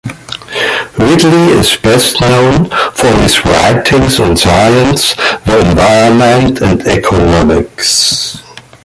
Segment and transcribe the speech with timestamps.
[0.97, 5.13] Ridley is best known for his writings on science,
[5.45, 8.41] the environment, and economics.